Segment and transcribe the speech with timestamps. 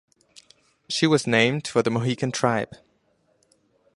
[0.89, 2.73] She was named for the Mohican tribe.